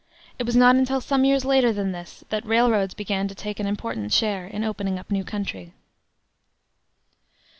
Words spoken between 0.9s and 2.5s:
some years later than this that